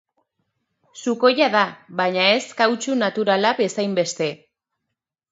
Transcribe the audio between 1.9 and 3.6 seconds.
baina ez kautxu naturala